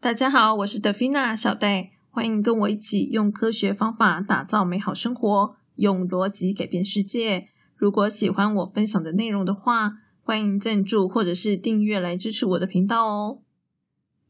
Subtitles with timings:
[0.00, 7.48] 大家好，我是德菲娜小戴，欢迎跟我一起用科学方法打造美好生活，用逻辑改变世界。
[7.74, 13.40] 如果喜欢我分享的内容的话，欢迎赞助或者是订阅来支持我的频道哦。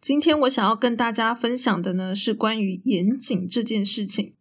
[0.00, 4.32] 今天我想要跟大家分享的呢，是关于严谨这件事情。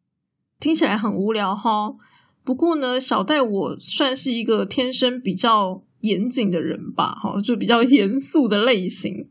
[0.62, 1.98] 听起来很无聊哈，
[2.46, 9.30] 不过呢，小戴我算是一个天生比较严谨的人吧，哈，就比较严肃的类型。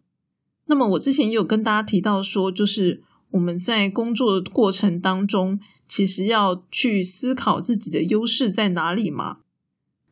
[0.67, 9.39] 那么我之前也有跟大家提到说，就是我们在工作的过程当中，其实要去思考自己的优势在哪里嘛。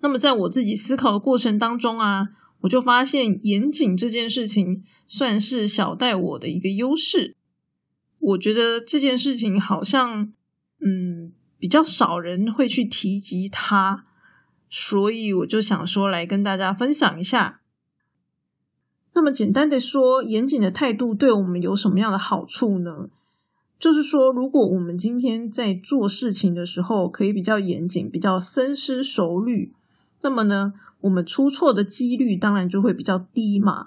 [0.00, 2.28] 那么在我自己思考的过程当中啊，
[2.60, 7.36] 我就发现严谨这件事情算是小戴我的一个优势。
[8.20, 10.32] 我觉得这件事情好像，
[10.80, 14.04] 嗯，比较少人会去提及它，
[14.70, 17.62] 所以我就想说来跟大家分享一下。
[19.14, 23.08] 那么简单的说，严谨的态度对我们有什么样的好处呢？
[23.78, 29.72] 就是说，如果我们今天在做事情的时候，可以比较严谨，比较深思熟虑，
[30.22, 33.86] 那么呢，我们出错的几率当然就会比较低嘛。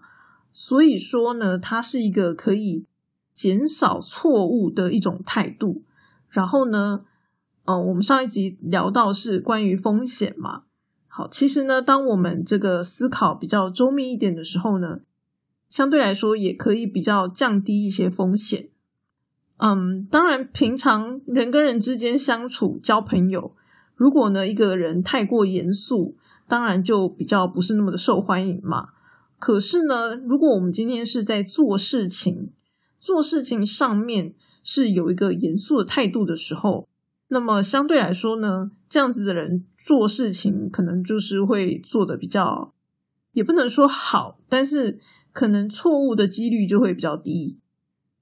[0.52, 2.86] 所以说呢，它是一个可以
[3.34, 5.84] 减少错误的一种态度。
[6.30, 7.02] 然后呢，
[7.66, 10.64] 呃，我们上一集聊到是关于风险嘛。
[11.08, 15.02] 好，其实呢，当我们这个思考比较周密一点的时候呢。
[15.70, 18.70] 相对来说，也可以比较降低一些风险。
[19.58, 23.56] 嗯，当然，平常人跟人之间相处、交朋友，
[23.96, 26.16] 如果呢一个人太过严肃，
[26.48, 28.90] 当然就比较不是那么的受欢迎嘛。
[29.40, 32.52] 可是呢，如果我们今天是在做事情、
[33.00, 36.88] 做事情上面是有一个严肃的态度的时候，
[37.30, 42.74] 那么相对来说呢，这样子的人做事情可能就是会做的比较，
[43.32, 45.00] 也不能说好，但是。
[45.38, 47.60] 可能错误的几率就会比较低。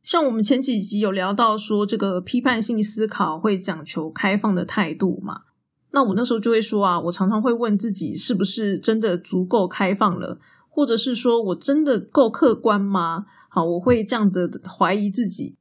[0.04, 5.44] 像我们前几集有聊到说，这个批判性思考会讲求开放的态度嘛？
[5.92, 13.26] 那我那时候就会说啊，我常常会问自己，是不是真的足够开放了，或者是说我真的够客观吗？
[13.48, 15.56] 好，我会这样的怀疑自己。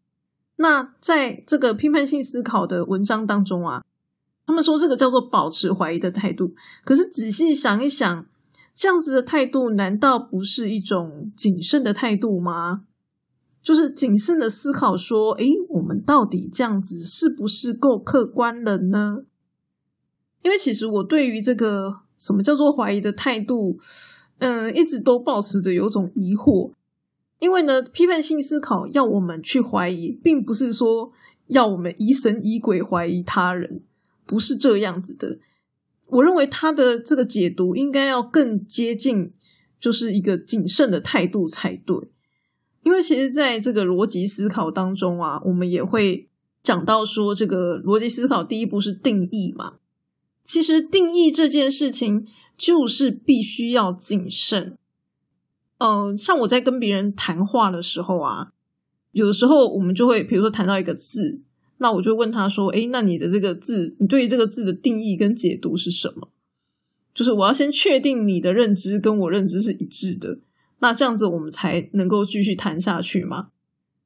[0.56, 3.84] 那在这个批判性思考的文章当中啊，
[4.44, 6.56] 他们说这个叫做保持怀疑的态度。
[6.84, 8.26] 可是仔细想一想。
[8.74, 12.84] 这样子的态度，难道不是一种谨慎的态度吗？
[13.62, 19.24] 就是谨慎的思考，说：“诶，我们到底这样子是不是够客观了呢？”
[20.42, 23.78] 因为其实我对于这个什么叫做怀疑的态度，
[24.38, 26.72] 嗯，一直都保持着有种疑惑。
[27.38, 31.12] 因为呢，批判性思考要我们去怀疑，并不是说
[31.46, 33.82] 要我们疑神疑鬼怀疑他人，
[34.26, 35.38] 不是这样子的。
[36.06, 39.32] 我认为他的这个解读应该要更接近，
[39.80, 42.08] 就是一个谨慎的态度才对。
[42.82, 46.28] 因为其实在这个逻辑思考当中啊，我们也会
[46.62, 49.76] 讲到说，这个逻辑思考第一步是定义嘛。
[50.44, 52.26] 其实定义这件事情
[52.56, 54.76] 就是必须要谨慎。
[55.78, 58.52] 嗯，像我在跟别人谈话的时候啊，
[59.12, 61.40] 有的时候我们就会，比如说谈到一个字。
[61.78, 66.28] 那我就问他说：“哎，那你的这个字，你对于这个字的定义跟解读是什么？
[67.12, 70.38] 就是我要先确定你的认知跟我认知是一致的，
[70.78, 73.48] 那这样子我们才能够继续谈下去吗？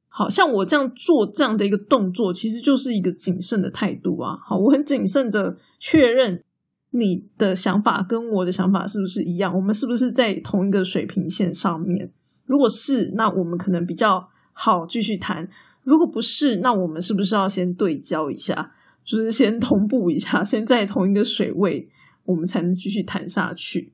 [0.07, 4.37] 好像我这样做这样的一个动作，其实就是一个谨慎的态度啊。
[4.43, 6.43] 好，我很谨慎的确认
[6.89, 12.11] 你的想法跟我的想法是不是一样，我们是不是在同一个水平线上面？
[12.45, 15.47] 如果是，那我们可能比较好继续谈。”
[15.83, 18.73] 如果不是，那我们是不是要先对焦一下，
[19.03, 21.89] 就是先同步一下， 先在同一个水位，
[22.25, 23.93] 我们才能继续谈下去。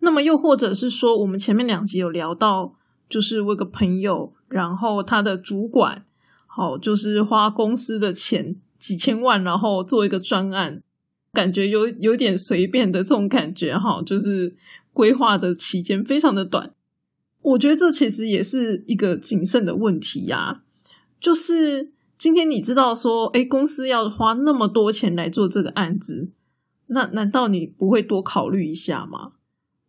[0.00, 2.76] 那么又或者是说，我们前面两集有聊到，
[3.08, 6.04] 就是我有个朋友，然后他的主管，
[6.46, 10.82] 好，就是花公司的钱几千万，然后做一个专案，
[11.32, 14.54] 感觉有有点随便的这种感觉，哈，就是
[14.92, 16.72] 规划的期间非常的短。
[17.42, 20.62] 我觉得这其实也是一个谨慎的问题呀。
[21.20, 26.30] 就是今天你知道说，哎，公司要花那么多钱来做这个案子，
[26.86, 29.32] 那难道你不会多考虑一下吗？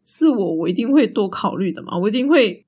[0.05, 2.65] 是我，我一定会多考虑的嘛，我一定会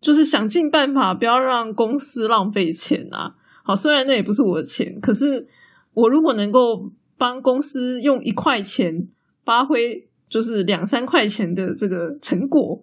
[0.00, 3.36] 就是想尽办法不要让公司浪费钱啊。
[3.62, 5.46] 好，虽然那也不是我的钱，可是
[5.94, 9.08] 我如果能够帮公司用一块钱
[9.44, 12.82] 发挥，就是两三块钱的这个成果，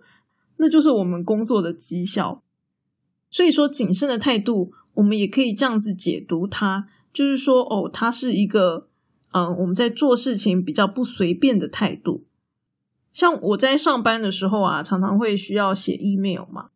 [0.58, 2.44] 那就是我们工作的绩效。
[3.30, 4.74] 所以说，谨慎的态度。
[4.96, 8.88] 我们也可以这样子解读它，就是说，哦，它是一个，
[9.32, 12.26] 嗯，我们在做事情比较不随便的态度。
[13.12, 16.70] 像我在上班的时候啊，常常会需要写 email 嘛，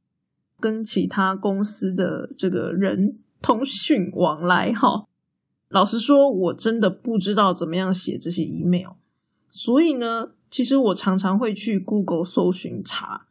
[0.59, 5.05] 跟其他公司的这个人通讯往来哈。
[5.69, 8.91] 老实说，我真的不知道怎么样写这些 email，
[9.49, 13.27] 所以呢，其实我常常会去 Google 搜寻查，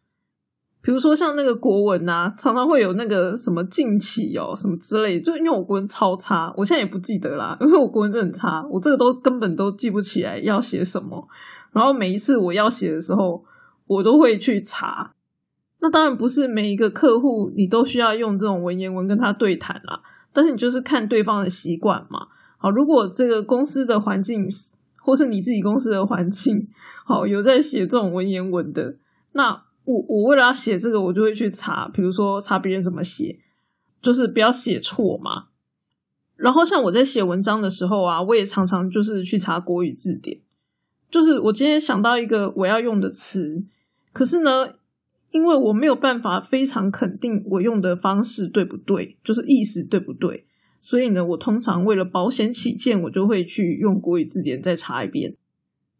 [0.85, 11.27] 比如说像那个国文啊，常常会有那个什么近期哦什么之类，就因为我国文超差，我现在也不记得啦，因为我国文真的很差，我这个都根本都记不起来要写什么，
[11.73, 13.43] 然后每一次我要写的时候，
[13.87, 15.15] 我都会去查。
[15.81, 20.03] 那当然不是每一个客户你都需要用这种文言文跟他对谈啦。
[20.35, 22.27] 但是你就是看对方的习惯嘛，
[22.59, 24.47] 好，如果这个公司的环境
[24.99, 26.67] 或是你自己公司的环境，
[27.07, 28.97] 好有在写这种文言文的，
[29.33, 33.39] 那我我为了要写这个，我就会去查，比如说查别人怎么写，
[34.03, 35.47] 就是不要写错嘛。
[36.37, 40.41] 然后像我在写文章的时候啊，我也常常就是去查国语字典，
[41.11, 43.65] 就是我今天想到一个我要用的词，
[44.13, 44.75] 可是呢。
[45.31, 50.47] 因为我没有办法非常肯定我用的方式对不对，就是意思对不对，
[50.81, 55.35] 所以呢，我通常为了保险起见，我就会去用国语字典再查一遍。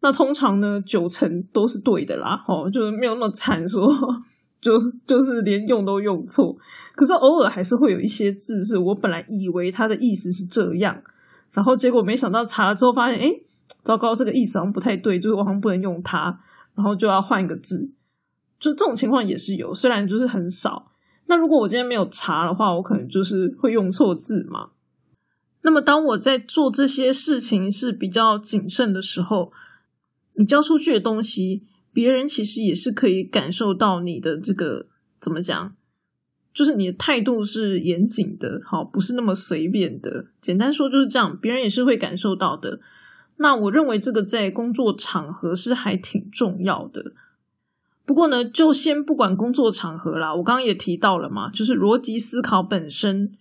[0.05, 3.91] 那通常呢，九成都是对的啦，哦，就是没有那么惨，说
[4.61, 6.55] 就就是连用都用错。
[6.95, 11.03] 可是偶尔还是会有一些字是我本来以为它的意思是这样，
[11.53, 13.33] 然后结果没想到查了之后发现，哎，
[13.83, 16.39] 糟糕，这个意思好像不太对，就是我好像不能用它，
[16.75, 17.91] 然后就要换一个字。
[18.61, 20.91] 就这种情况也是有，虽然就是很少。
[21.29, 24.69] 那如果我今天没有查的话，我可能就是会用错字嘛。
[25.63, 29.51] 那么当我在做这些事情是比较谨慎的时候，
[30.35, 34.87] 你交出去的东西，别人其实也是可以感受到你的这个
[35.21, 35.75] 怎么讲，
[36.53, 40.27] 就是你的态度是严谨的，好，不是那么随便的。
[40.41, 42.81] 简单说就是这样，别人也是会感受到的。
[43.37, 47.13] 那我认为这个在工作场合是还挺重要的。
[48.07, 50.35] 不过呢，就先不管工作场合啦。
[50.35, 53.33] 我刚刚也提到了嘛，就是逻辑思考本身，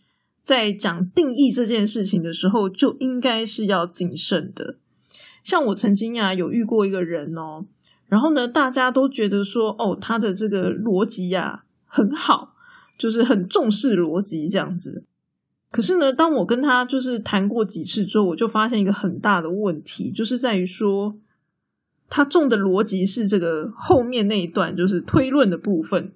[0.42, 4.78] 在讲定义这件事情的时候，就应该是要谨慎的。
[5.44, 7.66] 像我曾经呀，有遇过一个人哦，
[8.08, 12.56] 然后呢，大家都觉得说，哦，他的这个逻辑呀很好，
[12.98, 15.06] 就是很重视逻辑这样子。
[15.70, 21.18] 可是呢，当我跟他就是谈过几次之后，我就发现一个很大的问题，就是在于说。
[22.10, 26.14] 他重的逻辑是这个后面那一段，就是推论的部分。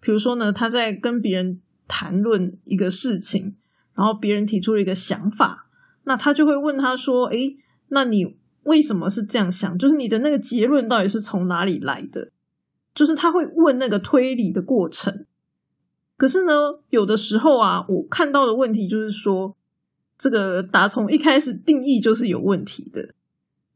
[0.00, 3.54] 比如说呢，他在跟别人谈论一个事情，
[3.94, 5.68] 然后别人提出了一个想法，
[6.02, 7.56] 那他就会问他说：“诶，
[7.88, 9.76] 那你为什么是这样想？
[9.78, 12.30] 就是你的那个结论到底是从哪里来的？”
[12.94, 15.26] 就是他会问那个推理的过程。
[16.16, 16.52] 可是呢，
[16.90, 19.56] 有的时候啊，我看到的问题就是说，
[20.18, 23.14] 这个打从一开始定义就是有问题的，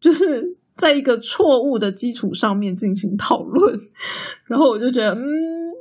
[0.01, 0.57] 就是。
[0.77, 3.79] 在一个错误的基础上面进行讨论，
[4.47, 5.25] 然后我就觉得，嗯，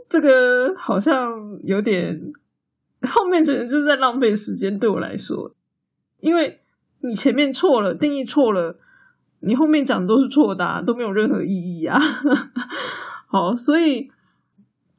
[0.07, 1.33] 这个好像
[1.63, 2.31] 有点
[3.01, 5.55] 后面简直就是在浪费时间，对我来说，
[6.19, 6.61] 因为
[6.99, 8.77] 你前面错了，定义错了，
[9.45, 11.99] 你后面讲的都是错的，都没有任何意义啊。
[13.27, 14.09] 好，所以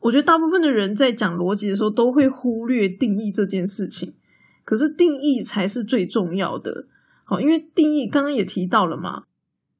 [0.00, 4.12] 我觉得大部分的人在讲逻辑的时候，都会忽略定义这件事情，
[4.64, 6.86] 可是定义才是最重要的。
[7.24, 9.24] 好，因为定义刚刚也提到了嘛。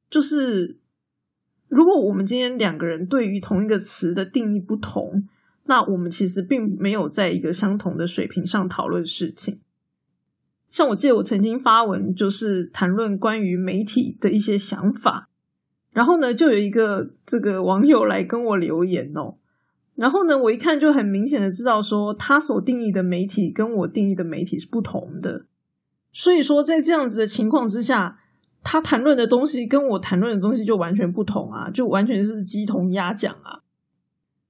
[0.09, 0.79] 就是，
[1.69, 5.29] 如果我们今天两个人对于同一个词的定义不同，
[5.65, 9.61] 那我们其实并没有在一个相同的水平上讨论事情。
[10.75, 15.29] 像我记得我曾经发文，就是谈论关于媒体的一些想法，
[15.93, 19.37] 然后呢，就有一个这个网友来跟我留言哦，
[19.95, 25.45] 然后呢，我一看就很明显的知道说，他所定义的媒体跟我定义的媒体是不同的，
[26.13, 28.19] 所以说在这样子的情况之下。
[28.67, 33.61] 他谈论的东西跟我谈论的东西就完全不同啊，就完全是鸡同鸭讲啊。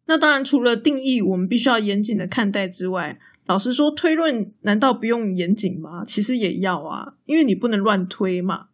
[0.06, 6.04] 那当然，除了定义我们必须要严谨的看待之外，老实说，推论难道不用严谨吗？
[6.04, 8.68] 其实也要啊，因为你不能乱推嘛。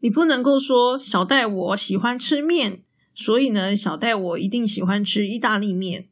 [0.00, 2.82] 你不能够说小戴我喜欢吃面，
[3.14, 6.08] 所以呢，小戴我一定喜欢吃意大利面。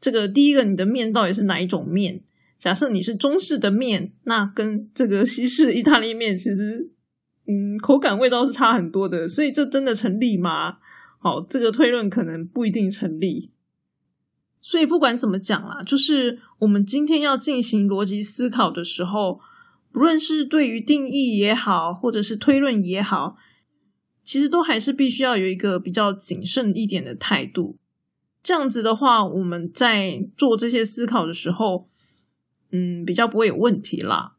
[0.00, 2.22] 这个第一个，你的面到底是哪一种面？
[2.58, 6.90] 假设你是中式的面，那跟这个西式意大利面其实。
[7.46, 10.78] 嗯，口感味道是差很多的，所以这真的成立吗？
[11.18, 13.50] 好，这个推论可能不一定成立。
[14.66, 19.38] 所以不管怎么讲啦，就是我们今天要进行逻辑思考的时候，
[19.92, 23.36] 不论是对于定义也好，或者是推论也好，
[24.22, 27.76] 其实都还是必须要有一个比较谨慎一点的态度。
[28.42, 31.90] 这样子的话，我们在做这些思考的时候，
[32.72, 34.36] 嗯，比较不会有问题啦。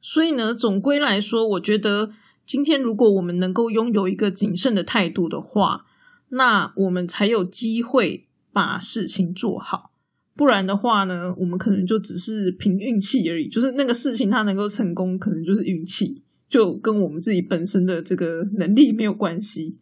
[0.00, 2.12] 所以呢，总归来说，我觉得
[2.46, 5.86] 今天如果我们能够拥有一个谨慎的态度的话，
[6.28, 9.90] 那我们才有机会把事情做好。
[10.34, 13.48] 不然的话呢，我们可能就只是凭运气而已。
[13.48, 19.76] 就是那个事情它能够成功，可能就是运气，就跟我们自己本身的这个能力没有关系。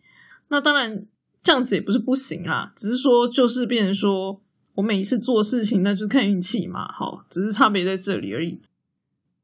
[0.48, 1.06] 那当然
[1.42, 4.42] 这样子也不是不行啦，只是说就是变成说
[4.74, 8.60] 我每一次做事情那就看运气嘛，好，只是差别在这里而已。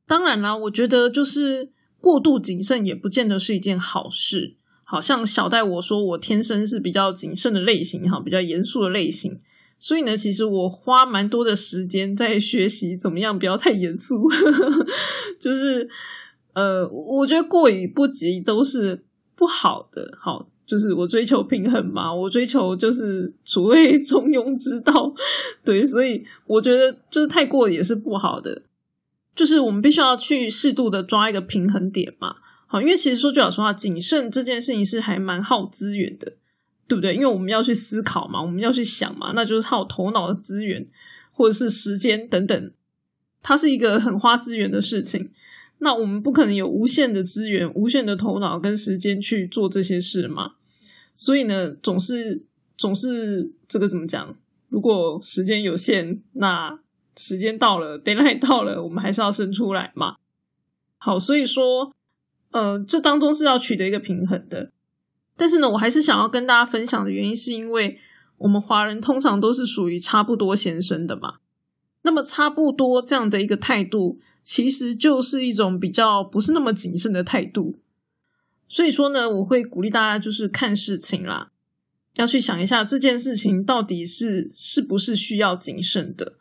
[0.06, 4.56] 当然啦，我觉得就是过度谨慎也不见得是一件好事。
[4.88, 9.37] 好像小戴我说我天生是比较谨慎的类型，哈，比较严肃的类型。
[9.81, 14.28] 所以呢，其实我花蛮多的时间在学习怎么样不要太严肃，
[15.40, 15.88] 就是
[16.55, 20.16] 呃，我觉得过于不及都是不好的。
[20.19, 25.12] 好，就是我追求平衡嘛，我追求就是所谓 中庸之道。
[25.64, 28.62] 对，所以我觉得就是太过也是不好的，
[29.35, 32.37] 就是我们必须要去适度的抓一个平衡点嘛。
[32.66, 36.35] 好，因为其实说句老实话，谨慎这件事情是还蛮耗资源的。
[36.88, 37.14] 对不对？
[37.16, 40.87] 因为我们要去思考嘛，我们要去想嘛，那就是耗头脑的资源
[41.32, 42.73] 或者是时间等等，
[43.42, 45.32] 它是一个很花资源的事情。
[45.78, 50.52] 那我们不可能有无限的资源、无限的头脑跟时间去做这些事嘛。
[51.12, 52.44] 所以呢，总是
[52.78, 54.37] 总是这个怎么讲？
[54.68, 56.78] 如果时间有限，那
[57.16, 60.18] 时间到了，deadline 到了，我们还是要生出来嘛。
[60.99, 61.92] 好，所以说，
[62.50, 64.72] 呃，这当中是要取得一个平衡的。
[65.36, 67.98] 但是呢，我还是想要跟大家分享的原因，是因为
[68.38, 71.36] 我们华人通常都是属于差不多先生的嘛。
[72.02, 77.78] 那么差不多这样的一个态度，其实就是一种比较不是那么谨慎的态度。
[78.68, 81.50] 所以说呢，我会鼓励大家就是看事情啦，
[82.14, 86.34] 要去想一下这件事情到底是是不是需要谨慎的。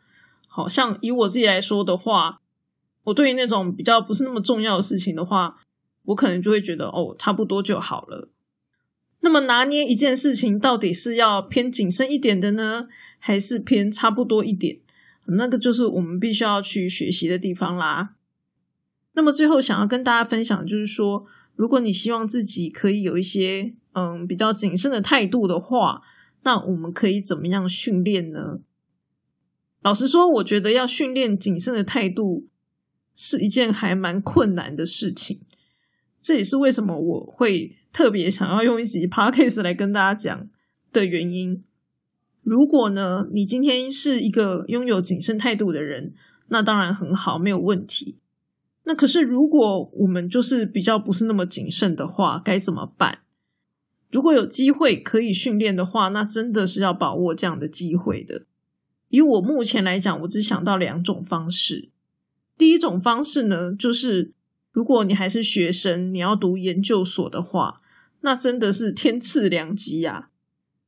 [0.46, 2.40] 好像以我自己来说的话，
[3.04, 5.58] 我对于那种比较不是那么重要的事情的话，
[6.06, 8.30] 我可能就会觉得哦，差不多就好了。
[9.20, 14.78] 那么拿捏一件事情，到底是要偏谨慎一点的呢，还是偏差不多一点？
[15.28, 18.14] 那个就是我们必须要去学习的地方啦。
[19.14, 26.02] 那么最后想要跟大家分享，就是说，如果你希望自己可以有一些嗯比较谨慎的态度的话，
[26.44, 28.60] 那我们可以怎么样训练呢？
[29.82, 32.46] 老实说，我觉得要训练谨慎的态度
[33.16, 35.40] 是一件还蛮困难的事情。
[36.26, 40.50] 这也是为什么我会特别想要用一集 podcast 来跟大家讲
[40.92, 41.62] 的原因。
[42.42, 46.14] 如果呢，你今天是一个拥有谨慎态度的人，
[46.48, 48.18] 那当然很好，没有问题。
[48.82, 53.20] 那可是，如果我们就是比较不是那么谨慎的话，该怎么办？
[54.10, 58.46] 如果有机会可以训练的话，那真的是要把握这样的机会的。
[59.10, 61.90] 以我目前来讲，我只想到两种方式。
[62.58, 64.32] 第一种方式呢，就是。
[64.76, 67.80] 如果你还是学生，你要读研究所的话，
[68.20, 70.28] 那真的是天赐良机呀！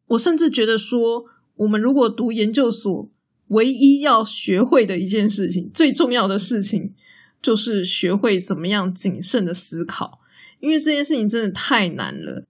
[0.08, 3.10] 我甚至觉得说，我们如果读研究所，
[3.46, 6.92] 唯一要学会的一件事情，最重要的事情，
[7.40, 10.20] 就是学会怎么样谨慎的思考，
[10.60, 12.44] 因为这件事情真的太难了。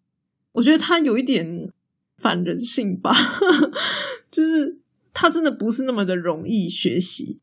[0.54, 1.72] 我觉得它有一点
[2.16, 3.14] 反人性吧，
[4.28, 4.80] 就是
[5.14, 7.38] 它真的不是那么的容易学习。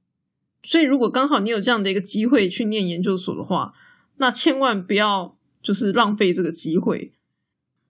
[0.68, 3.74] 所以，如果刚好你有这样的一个机会去念研究所的话，
[4.18, 7.14] 那千万不要就是浪费这个机会，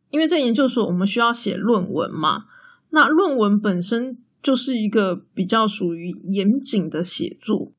[0.10, 2.48] 因为在研究所我们需要写论文嘛。
[2.90, 7.72] 那论文本身就是一个比较属于严谨的写作，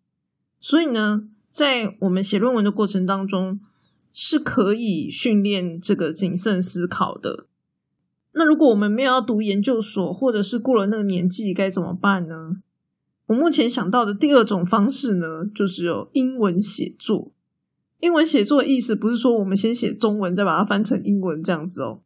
[0.59, 3.61] 所以呢，在我们写论文的过程当中，
[4.15, 7.47] 是可以训练这个谨慎思考的。
[8.33, 12.63] 那如果我们没有要读研究所，或者是过了那个年纪，该怎么办呢？
[13.27, 17.33] 我目前想到的第二种方式呢，就只有英文写作。
[18.01, 22.03] 英文写作的意思不是说我们先写中文再把它翻成英文这样子哦，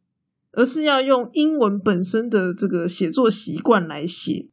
[0.51, 4.47] 而是要用英文本身的这个写作习惯来写。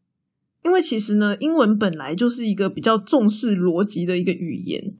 [0.64, 4.92] 因为其实呢，英文本来就是一个比较重视逻辑的一个语言，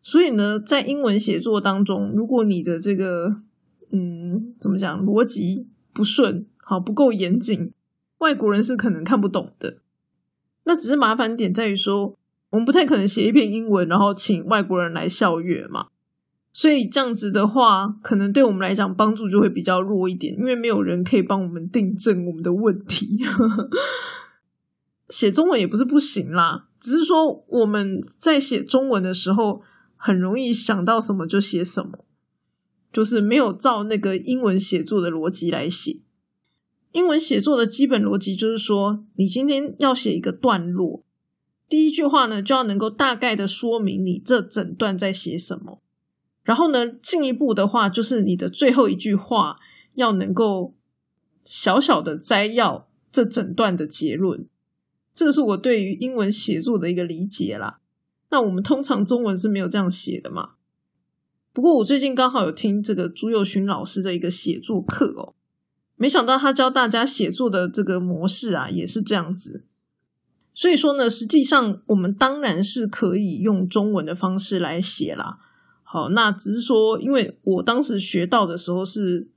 [0.00, 3.42] 所以呢，在英文写作当中，如果你的这个
[3.90, 7.72] 嗯怎么讲逻辑不顺，好不够严谨，
[8.18, 9.76] 外国人是可能看不懂的。
[10.64, 12.16] 那只是麻烦点在于说。
[12.50, 15.86] 我们不太可能写一篇英文，然后请外国人来校阅嘛，
[16.52, 23.24] 所以这样子的话，可能对我们来讲帮助就会比较弱一点，因为没有人可以帮我们订正我们的问题。
[25.08, 29.62] 写中文也不是不行啦，只是说我们在写中文的时候，
[29.96, 32.04] 很容易想到什么就写什么，
[32.92, 36.00] 就是没有照那个英文写作的逻辑来写。
[36.92, 41.02] 英文写作的基本逻辑就是说，你今天要写一个段落。
[41.68, 45.80] 第一句话呢，就要能够大概的说明你这整段在写什么，
[46.42, 49.56] 然后呢，进一步的话，就是你的最后一句话
[49.94, 50.74] 要能够
[51.44, 54.46] 小小的摘要这整段的结论。
[55.14, 57.80] 这个是我对于英文写作的一个理解啦。
[58.30, 60.52] 那我们通常中文是没有这样写的嘛？
[61.54, 65.34] 不过我最近刚好有听这个朱佑勋老师的一个写作课哦，
[66.02, 69.64] 没想到他教大家写作的这个模式啊，也是这样子。
[70.52, 75.38] 所以说呢，实际上我们当然是可以用中文的方式来写啦。
[75.84, 79.28] 好，那只是说，因为我当时学到的时候是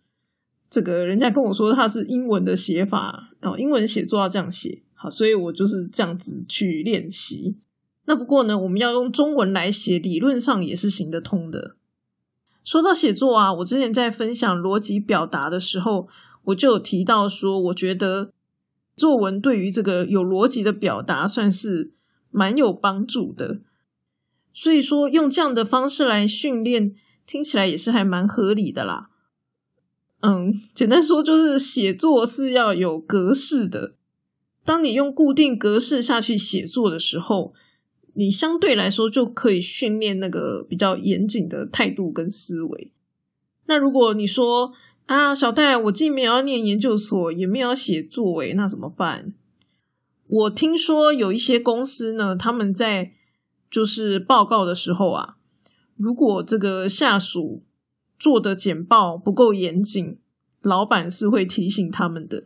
[0.67, 7.55] 这个人家跟我说他是英文的写法，哦，英文写作要这样写，好，所以我就是这样子去练习。
[8.05, 11.75] 那不过呢，我们要用中文来写，理论上也是行得通的。
[12.63, 16.07] 说到写作啊，我之前在分享逻辑表达的时候，
[16.45, 18.33] 我就有提到说，我觉得
[18.95, 21.93] 作文对于这个有逻辑的表达算是
[22.31, 23.59] 蛮有帮助的。
[24.53, 29.09] 所以说，用这样的方式来训练，听起来也是还蛮合理的啦。
[30.21, 33.95] 嗯，简单说就是写作是要有格式的。
[34.63, 37.53] 当你用固定格式下去写作的时候。
[38.17, 42.93] 你相对来说就可以训练那个比较严谨的态度跟思维。
[43.65, 44.71] 那如果你说
[45.05, 49.33] 啊，小戴，我既没有要念研究所，也没有要写作，为那怎么办？
[50.27, 53.11] 我听说有一些公司呢，他们在
[53.69, 55.35] 就是报告的时候啊，
[55.95, 57.63] 如果这个下属
[58.17, 60.17] 做的简报不够严谨，
[60.61, 62.45] 老板是会提醒他们的。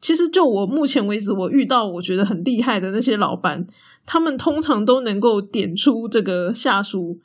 [0.00, 3.66] 其实就我目前为止，我遇到我觉得很厉害的那些老板。
[4.06, 7.20] 他们通常都能够点出这个下属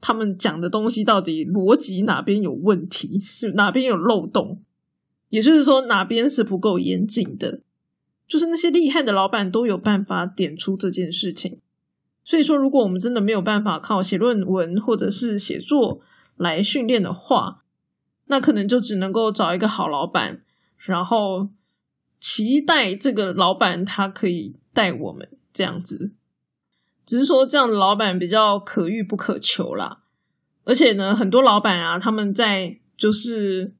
[0.00, 4.62] 他们讲的东西到底逻辑哪边有问题，是哪边有漏洞，
[5.28, 7.60] 也就是说哪边是不够严谨的。
[8.26, 11.60] 就是那些厉害的老板都有办法点出这件事情。
[12.22, 16.02] 所以说，如果我们真的没有办法靠写论文或者是写作
[16.36, 17.64] 来训练的话，
[18.26, 20.42] 那可能就只能够找一个好老板，
[20.76, 21.48] 然后
[22.20, 26.12] 期待这个老板他可以带我们这样子。
[27.08, 30.00] 只是说这样的老板比较可遇不可求啦，
[30.64, 33.72] 而且呢，很多老板啊，他们在就是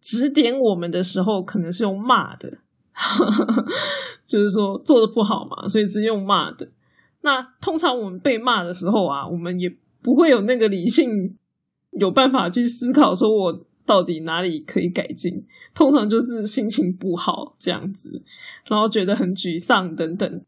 [0.00, 2.58] 指点我们的时候，可能是用骂的，
[4.26, 6.68] 就是说做的不好嘛，所以是用骂的。
[7.20, 11.36] 那通常我们被骂的时候啊，我们也不会有那个理性
[11.92, 15.46] 有办法去思考，说我到底哪里可以改进。
[15.72, 18.24] 通常就是心情不好这样子，
[18.64, 20.44] 然后觉得很沮丧等等，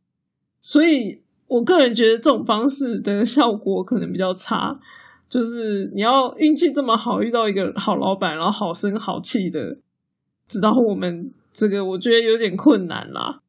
[0.61, 1.23] 所以。
[1.49, 4.79] 我个人觉得这种方式的效果可能比较差，
[5.29, 9.79] 就是你要运气这么好遇到一个好老板，然后好声好气的
[10.47, 13.41] 指导我们，这个我觉得有点困难啦。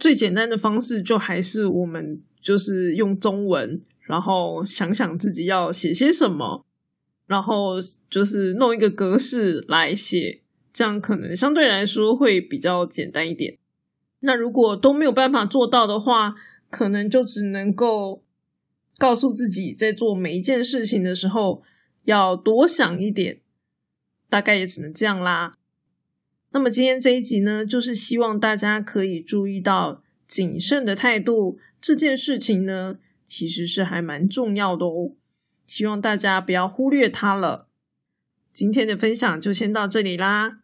[0.00, 6.64] 最简单的方式就还是我们就是用中文，然后想想自己要写些什么，
[7.26, 7.74] 然后
[8.08, 13.58] 就是弄一个格式来写，这样可能相对来说会比较简单一点。
[14.20, 16.34] 那如果都没有办法做到的话，
[16.70, 18.22] 可能就只能够
[18.98, 21.62] 告诉自己，在做每一件事情的时候
[22.04, 23.40] 要多想一点，
[24.28, 25.54] 大概也只能这样啦。
[26.50, 35.12] 那么今天这一集呢，就是希望大家可以注意到谨慎的态度这件事情呢，其实是还蛮重要的哦。
[35.66, 37.68] 希望大家不要忽略它了。
[38.52, 40.60] 今天的分享就先到这里啦。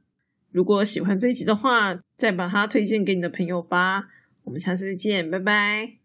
[0.51, 4.09] 如果喜欢这一集的话，再把它推荐给你的朋友吧。
[4.45, 6.04] 我们下次再见，拜拜。